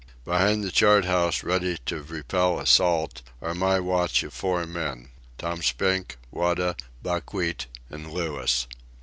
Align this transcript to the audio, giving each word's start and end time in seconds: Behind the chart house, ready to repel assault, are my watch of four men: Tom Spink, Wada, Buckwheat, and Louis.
Behind 0.25 0.63
the 0.63 0.71
chart 0.71 1.05
house, 1.05 1.43
ready 1.43 1.77
to 1.85 2.01
repel 2.01 2.59
assault, 2.59 3.21
are 3.39 3.53
my 3.53 3.79
watch 3.79 4.23
of 4.23 4.33
four 4.33 4.65
men: 4.65 5.09
Tom 5.37 5.61
Spink, 5.61 6.17
Wada, 6.31 6.75
Buckwheat, 7.03 7.67
and 7.87 8.09
Louis. 8.11 8.65